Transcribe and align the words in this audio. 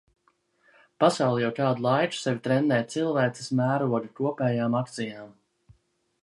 Pasaule 1.03 1.43
jau 1.43 1.51
kādu 1.59 1.85
laiku 1.87 2.19
sevi 2.21 2.41
trenē 2.47 2.79
cilvēces 2.95 3.53
mēroga 3.61 4.01
kopējām 4.21 4.81
akcijām. 4.83 5.31